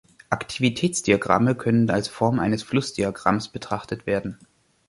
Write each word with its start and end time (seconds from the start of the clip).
Aktivitätsdiagramme 0.31 1.53
können 1.53 1.87
als 1.91 2.07
Form 2.07 2.39
eines 2.39 2.63
Flussdiagramms 2.63 3.49
betrachtet 3.49 4.07
werden. 4.07 4.39